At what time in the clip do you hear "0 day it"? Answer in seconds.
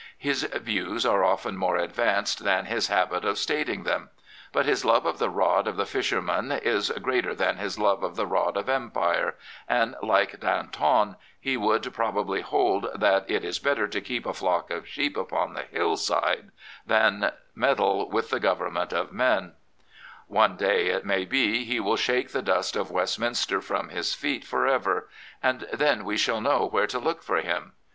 18.11-21.05